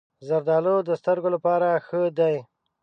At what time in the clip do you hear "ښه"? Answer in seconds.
1.87-2.01